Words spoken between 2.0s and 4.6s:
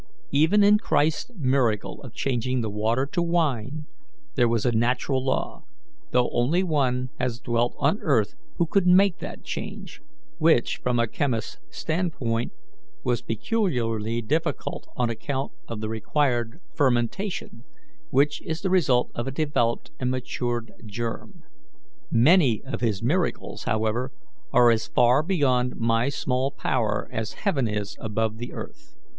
of changing the water to wine, there